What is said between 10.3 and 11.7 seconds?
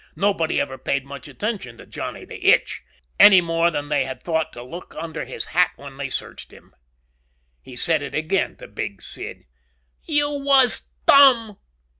was dumb."